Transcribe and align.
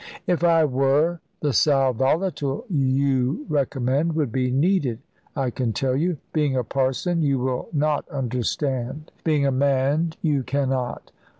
"If 0.25 0.43
I 0.43 0.65
were, 0.65 1.19
the 1.41 1.53
sal 1.53 1.93
volatile 1.93 2.65
yon 2.71 3.45
recommend 3.47 4.13
would 4.15 4.31
be 4.31 4.49
needed, 4.49 4.97
I 5.35 5.51
can 5.51 5.73
tell 5.73 5.95
you. 5.95 6.17
Being 6.33 6.55
a 6.55 6.63
parson 6.63 7.21
you 7.21 7.37
will 7.37 7.69
not 7.71 8.09
understand; 8.09 9.11
being 9.23 9.45
a 9.45 9.51
man, 9.51 10.13
you 10.23 10.41
cannot. 10.41 11.11